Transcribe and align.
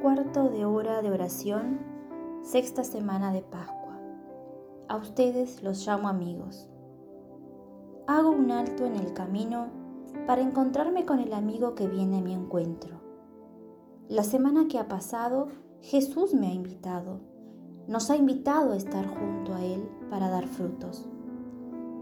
cuarto 0.00 0.48
de 0.48 0.64
hora 0.64 1.02
de 1.02 1.10
oración, 1.10 1.78
sexta 2.42 2.84
semana 2.84 3.34
de 3.34 3.42
Pascua. 3.42 3.98
A 4.88 4.96
ustedes 4.96 5.62
los 5.62 5.86
llamo 5.86 6.08
amigos. 6.08 6.70
Hago 8.06 8.30
un 8.30 8.50
alto 8.50 8.86
en 8.86 8.96
el 8.96 9.12
camino 9.12 9.66
para 10.26 10.40
encontrarme 10.40 11.04
con 11.04 11.18
el 11.18 11.34
amigo 11.34 11.74
que 11.74 11.86
viene 11.86 12.18
a 12.18 12.22
mi 12.22 12.32
encuentro. 12.32 12.98
La 14.08 14.22
semana 14.22 14.68
que 14.68 14.78
ha 14.78 14.88
pasado, 14.88 15.48
Jesús 15.82 16.32
me 16.32 16.46
ha 16.46 16.54
invitado, 16.54 17.20
nos 17.86 18.08
ha 18.08 18.16
invitado 18.16 18.72
a 18.72 18.76
estar 18.76 19.06
junto 19.06 19.54
a 19.54 19.62
Él 19.62 19.86
para 20.08 20.30
dar 20.30 20.46
frutos. 20.46 21.10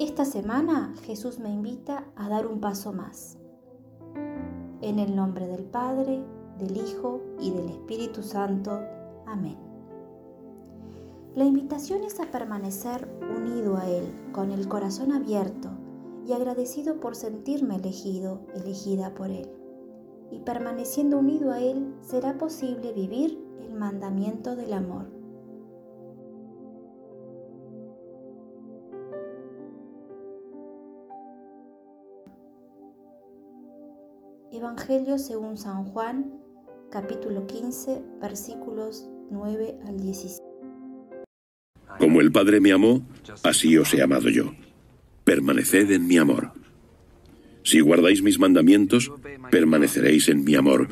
Esta 0.00 0.24
semana 0.24 0.94
Jesús 1.02 1.38
me 1.38 1.50
invita 1.50 2.06
a 2.16 2.28
dar 2.28 2.48
un 2.48 2.60
paso 2.60 2.92
más. 2.92 3.38
En 4.80 4.98
el 4.98 5.14
nombre 5.14 5.46
del 5.46 5.64
Padre, 5.64 6.24
del 6.58 6.76
Hijo 6.76 7.20
y 7.40 7.50
del 7.50 7.68
Espíritu 7.68 8.22
Santo. 8.22 8.80
Amén. 9.26 9.56
La 11.34 11.44
invitación 11.44 12.04
es 12.04 12.20
a 12.20 12.30
permanecer 12.30 13.08
unido 13.36 13.76
a 13.76 13.88
Él, 13.88 14.04
con 14.32 14.52
el 14.52 14.68
corazón 14.68 15.10
abierto 15.10 15.68
y 16.26 16.32
agradecido 16.32 17.00
por 17.00 17.16
sentirme 17.16 17.76
elegido, 17.76 18.40
elegida 18.54 19.14
por 19.14 19.30
Él. 19.30 19.50
Y 20.30 20.38
permaneciendo 20.40 21.18
unido 21.18 21.50
a 21.50 21.60
Él 21.60 21.94
será 22.00 22.38
posible 22.38 22.92
vivir 22.92 23.42
el 23.60 23.74
mandamiento 23.74 24.54
del 24.54 24.72
amor. 24.72 25.06
Evangelio 34.52 35.18
según 35.18 35.56
San 35.56 35.84
Juan, 35.86 36.43
capítulo 36.94 37.44
15, 37.48 38.02
versículos 38.22 39.08
9 39.28 39.78
al 39.88 39.98
17. 39.98 40.40
Como 41.98 42.20
el 42.20 42.30
Padre 42.30 42.60
me 42.60 42.70
amó, 42.70 43.04
así 43.42 43.76
os 43.76 43.92
he 43.94 44.00
amado 44.00 44.28
yo. 44.28 44.54
Permaneced 45.24 45.90
en 45.90 46.06
mi 46.06 46.18
amor. 46.18 46.52
Si 47.64 47.80
guardáis 47.80 48.22
mis 48.22 48.38
mandamientos, 48.38 49.10
permaneceréis 49.50 50.28
en 50.28 50.44
mi 50.44 50.54
amor, 50.54 50.86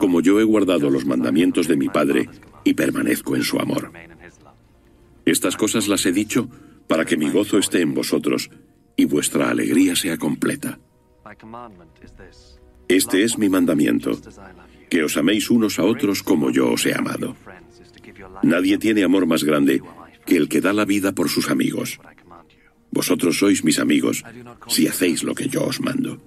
como 0.00 0.20
yo 0.20 0.40
he 0.40 0.42
guardado 0.42 0.90
los 0.90 1.06
mandamientos 1.06 1.68
de 1.68 1.76
mi 1.76 1.88
Padre 1.90 2.28
y 2.64 2.74
permanezco 2.74 3.36
en 3.36 3.44
su 3.44 3.60
amor. 3.60 3.92
Estas 5.26 5.56
cosas 5.56 5.86
las 5.86 6.04
he 6.06 6.12
dicho 6.12 6.48
para 6.88 7.04
que 7.04 7.16
mi 7.16 7.30
gozo 7.30 7.58
esté 7.58 7.82
en 7.82 7.94
vosotros 7.94 8.50
y 8.96 9.04
vuestra 9.04 9.48
alegría 9.48 9.94
sea 9.94 10.16
completa. 10.16 10.80
Este 12.88 13.22
es 13.22 13.38
mi 13.38 13.48
mandamiento, 13.48 14.18
que 14.88 15.02
os 15.02 15.16
améis 15.16 15.50
unos 15.50 15.78
a 15.78 15.84
otros 15.84 16.22
como 16.22 16.50
yo 16.50 16.70
os 16.70 16.86
he 16.86 16.94
amado. 16.94 17.36
Nadie 18.42 18.78
tiene 18.78 19.04
amor 19.04 19.26
más 19.26 19.44
grande 19.44 19.82
que 20.24 20.36
el 20.36 20.48
que 20.48 20.60
da 20.60 20.72
la 20.72 20.84
vida 20.84 21.12
por 21.12 21.28
sus 21.28 21.50
amigos. 21.50 21.98
Vosotros 22.90 23.38
sois 23.38 23.64
mis 23.64 23.78
amigos 23.78 24.24
si 24.68 24.86
hacéis 24.86 25.22
lo 25.22 25.34
que 25.34 25.48
yo 25.48 25.64
os 25.64 25.80
mando. 25.80 26.22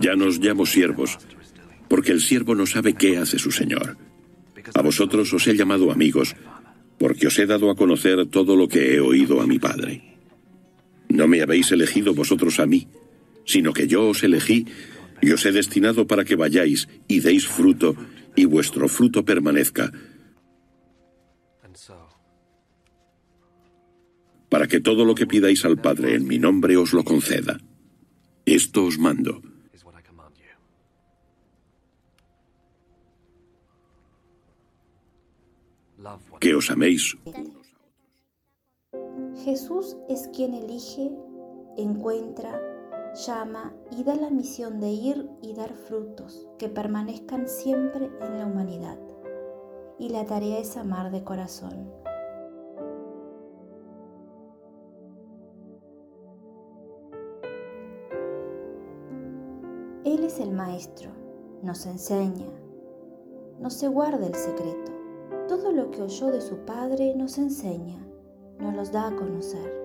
Ya 0.00 0.16
nos 0.16 0.38
llamo 0.38 0.66
siervos, 0.66 1.18
porque 1.88 2.12
el 2.12 2.20
siervo 2.20 2.54
no 2.54 2.66
sabe 2.66 2.94
qué 2.94 3.18
hace 3.18 3.38
su 3.38 3.50
Señor. 3.50 3.96
A 4.74 4.82
vosotros 4.82 5.32
os 5.32 5.46
he 5.46 5.54
llamado 5.54 5.90
amigos, 5.90 6.36
porque 6.98 7.26
os 7.26 7.38
he 7.38 7.46
dado 7.46 7.70
a 7.70 7.76
conocer 7.76 8.26
todo 8.26 8.56
lo 8.56 8.68
que 8.68 8.94
he 8.94 9.00
oído 9.00 9.40
a 9.40 9.46
mi 9.46 9.58
Padre. 9.58 10.18
No 11.08 11.26
me 11.26 11.42
habéis 11.42 11.72
elegido 11.72 12.14
vosotros 12.14 12.60
a 12.60 12.66
mí, 12.66 12.88
sino 13.44 13.72
que 13.72 13.88
yo 13.88 14.08
os 14.08 14.22
elegí 14.22 14.66
y 15.20 15.32
os 15.32 15.44
he 15.44 15.52
destinado 15.52 16.06
para 16.06 16.24
que 16.24 16.36
vayáis 16.36 16.88
y 17.08 17.20
deis 17.20 17.46
fruto, 17.46 17.96
y 18.36 18.44
vuestro 18.44 18.88
fruto 18.88 19.24
permanezca, 19.24 19.92
para 24.48 24.66
que 24.66 24.80
todo 24.80 25.04
lo 25.04 25.14
que 25.14 25.26
pidáis 25.26 25.64
al 25.64 25.80
Padre 25.80 26.14
en 26.14 26.26
mi 26.26 26.38
nombre 26.38 26.76
os 26.76 26.92
lo 26.92 27.04
conceda. 27.04 27.60
Esto 28.44 28.84
os 28.84 28.98
mando. 28.98 29.42
Que 36.40 36.54
os 36.54 36.70
améis. 36.70 37.16
Jesús 39.44 39.96
es 40.08 40.28
quien 40.34 40.54
elige, 40.54 41.10
encuentra, 41.76 42.60
llama 43.14 43.72
y 43.90 44.04
da 44.04 44.14
la 44.14 44.30
misión 44.30 44.80
de 44.80 44.90
ir 44.90 45.30
y 45.42 45.54
dar 45.54 45.72
frutos 45.72 46.48
que 46.58 46.68
permanezcan 46.68 47.48
siempre 47.48 48.10
en 48.20 48.38
la 48.38 48.46
humanidad. 48.46 48.98
Y 49.98 50.08
la 50.08 50.24
tarea 50.24 50.58
es 50.58 50.76
amar 50.76 51.10
de 51.10 51.22
corazón. 51.24 51.90
Él 60.04 60.24
es 60.24 60.40
el 60.40 60.52
Maestro, 60.52 61.10
nos 61.62 61.86
enseña, 61.86 62.48
no 63.58 63.70
se 63.70 63.88
guarda 63.88 64.26
el 64.26 64.34
secreto. 64.34 64.92
Todo 65.48 65.72
lo 65.72 65.90
que 65.90 66.02
oyó 66.02 66.28
de 66.28 66.40
su 66.40 66.56
Padre 66.64 67.14
nos 67.14 67.36
enseña, 67.36 68.06
nos 68.58 68.74
los 68.74 68.92
da 68.92 69.08
a 69.08 69.16
conocer. 69.16 69.79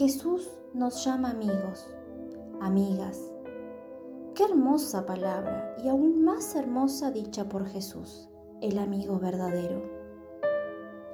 Jesús 0.00 0.48
nos 0.72 1.04
llama 1.04 1.32
amigos, 1.32 1.86
amigas. 2.62 3.20
Qué 4.34 4.44
hermosa 4.44 5.04
palabra 5.04 5.76
y 5.84 5.90
aún 5.90 6.24
más 6.24 6.56
hermosa 6.56 7.10
dicha 7.10 7.46
por 7.46 7.66
Jesús, 7.66 8.30
el 8.62 8.78
amigo 8.78 9.18
verdadero. 9.18 9.82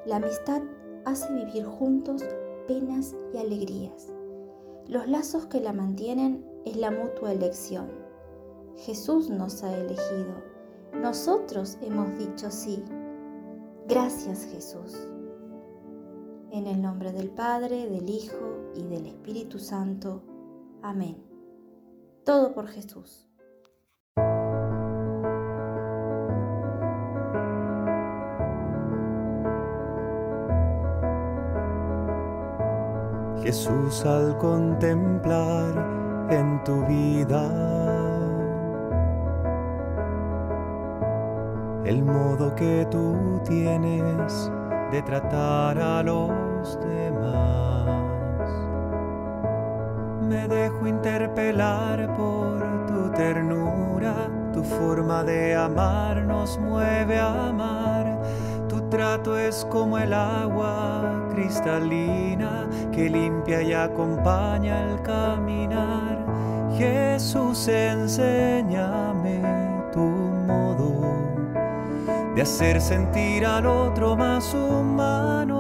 La 0.05 0.19
amistad 0.19 0.63
hace 1.05 1.35
vivir 1.35 1.65
juntos 1.65 2.25
penas 2.69 3.17
y 3.35 3.39
alegrías. 3.39 4.13
Los 4.87 5.09
lazos 5.09 5.47
que 5.47 5.59
la 5.59 5.73
mantienen 5.73 6.47
es 6.65 6.77
la 6.77 6.93
mutua 6.93 7.33
elección. 7.33 7.91
Jesús 8.77 9.29
nos 9.29 9.65
ha 9.65 9.77
elegido. 9.77 10.45
Nosotros 10.93 11.77
hemos 11.83 12.17
dicho 12.19 12.53
sí. 12.53 12.85
Gracias 13.89 14.45
Jesús. 14.45 14.97
En 16.53 16.69
el 16.69 16.81
nombre 16.81 17.11
del 17.11 17.31
Padre, 17.31 17.89
del 17.91 18.09
Hijo 18.09 18.56
y 18.77 18.87
del 18.87 19.07
Espíritu 19.07 19.59
Santo. 19.59 20.23
Amén. 20.83 21.17
Todo 22.25 22.53
por 22.53 22.69
Jesús. 22.69 23.27
Jesús 33.43 34.05
al 34.05 34.37
contemplar 34.39 36.29
en 36.31 36.65
tu 36.65 36.85
vida 36.87 37.77
el 41.85 42.03
modo 42.03 42.53
que 42.57 42.87
tú 42.91 43.41
tienes 43.45 44.51
de 44.91 45.03
tratar 45.03 45.79
a 45.79 46.03
los 46.03 46.79
demás. 46.81 48.06
Me 50.29 50.49
dejo 50.49 50.87
interpelar 50.87 52.15
por 52.17 52.87
tu 52.87 53.11
ternura, 53.17 54.29
tu 54.53 54.63
forma 54.65 55.23
de 55.23 55.55
amar 55.55 56.23
nos 56.23 56.59
mueve 56.59 57.19
a 57.19 57.49
amar. 57.49 58.21
Tu 58.69 58.81
trato 58.89 59.39
es 59.39 59.65
como 59.71 59.99
el 59.99 60.13
agua 60.13 61.29
cristalina 61.33 62.67
que 62.93 63.09
limpia 63.09 63.63
y 63.63 63.73
acompaña 63.73 64.91
el 64.91 65.03
caminar. 65.03 66.25
Jesús, 66.77 67.69
enséñame 67.69 69.41
tu 69.93 70.01
modo 70.01 71.01
de 72.35 72.43
hacer 72.43 72.81
sentir 72.81 73.47
al 73.47 73.67
otro 73.67 74.15
más 74.15 74.53
humano, 74.53 75.56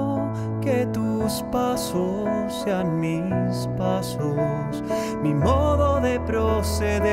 que 0.67 0.85
tus 0.87 1.45
pasos 1.53 2.29
sean 2.65 2.99
mis 3.01 3.69
pasos, 3.79 4.83
mi 5.23 5.33
modo 5.33 6.01
de 6.01 6.19
proceder. 6.21 7.07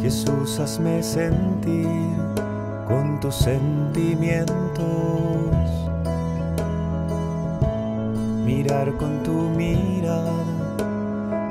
Jesús, 0.00 0.58
hazme 0.58 1.02
sentir 1.02 2.16
con 2.88 3.20
tus 3.20 3.34
sentimientos 3.34 4.72
mirar 8.44 8.92
con 8.96 9.22
tu 9.22 9.32
mirada, 9.56 10.34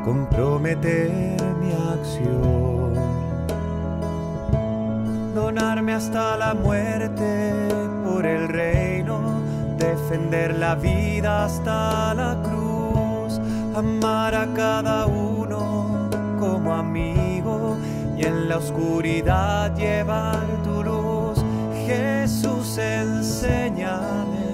comprometer 0.03 1.37
mi 1.61 1.71
acción. 2.01 2.93
Donar 5.35 5.71
amarme 5.71 5.93
hasta 5.93 6.37
la 6.37 6.53
muerte 6.53 7.53
por 8.03 8.25
el 8.25 8.47
reino, 8.49 9.41
defender 9.77 10.57
la 10.57 10.75
vida 10.75 11.45
hasta 11.45 12.13
la 12.13 12.37
cruz, 12.43 13.39
amar 13.75 14.35
a 14.35 14.45
cada 14.53 15.05
uno 15.05 16.09
como 16.39 16.73
amigo 16.73 17.77
y 18.17 18.25
en 18.25 18.49
la 18.49 18.57
oscuridad 18.57 19.75
llevar 19.75 20.45
tu 20.63 20.83
luz. 20.83 21.43
Jesús, 21.87 22.77
enséñame 22.77 24.51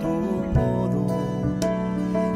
tu 0.00 0.14
modo 0.54 1.06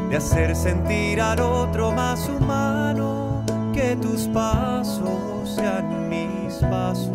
de 0.09 0.17
hacer 0.17 0.55
sentir 0.55 1.21
al 1.21 1.39
otro 1.39 1.91
más 1.91 2.27
humano, 2.29 3.12
que 3.93 4.07
tus 4.07 4.27
pasos 4.27 5.49
sean 5.55 6.09
mis 6.09 6.55
pasos, 6.55 7.11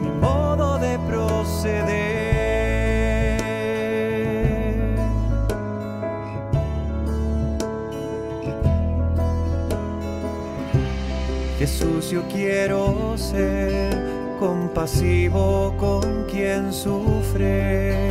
mi 0.00 0.10
modo 0.20 0.78
de 0.78 0.98
proceder. 1.08 1.82
Jesús, 11.58 12.10
yo 12.10 12.22
quiero 12.28 13.16
ser 13.16 14.36
compasivo 14.38 15.74
con 15.78 16.24
quien 16.30 16.72
sufre, 16.72 18.10